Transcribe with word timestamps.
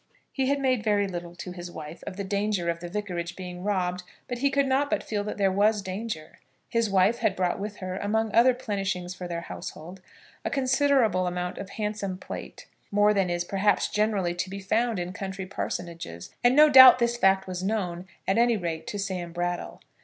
He 0.31 0.47
had 0.47 0.59
made 0.59 0.83
very 0.83 1.07
little 1.07 1.35
to 1.35 1.51
his 1.51 1.69
wife 1.69 2.03
of 2.07 2.17
the 2.17 2.23
danger 2.23 2.71
of 2.71 2.79
the 2.79 2.89
Vicarage 2.89 3.35
being 3.35 3.61
robbed, 3.63 4.01
but 4.27 4.39
he 4.39 4.49
could 4.49 4.65
not 4.65 4.89
but 4.89 5.03
feel 5.03 5.23
that 5.25 5.37
there 5.37 5.51
was 5.51 5.83
danger. 5.83 6.39
His 6.67 6.89
wife 6.89 7.19
had 7.19 7.35
brought 7.35 7.59
with 7.59 7.77
her, 7.77 7.97
among 7.97 8.33
other 8.33 8.55
plenishing 8.55 9.09
for 9.09 9.27
their 9.27 9.41
household, 9.41 10.01
a 10.43 10.49
considerable 10.49 11.27
amount 11.27 11.59
of 11.59 11.69
handsome 11.69 12.17
plate, 12.17 12.65
more 12.89 13.13
than 13.13 13.29
is, 13.29 13.43
perhaps, 13.43 13.89
generally 13.89 14.33
to 14.33 14.49
be 14.49 14.59
found 14.59 14.97
in 14.97 15.13
country 15.13 15.45
parsonages, 15.45 16.33
and 16.43 16.55
no 16.55 16.67
doubt 16.67 16.97
this 16.97 17.15
fact 17.15 17.45
was 17.45 17.61
known, 17.61 18.07
at 18.27 18.39
any 18.39 18.57
rate, 18.57 18.87
to 18.87 18.97
Sam 18.97 19.31
Brattle. 19.31 19.81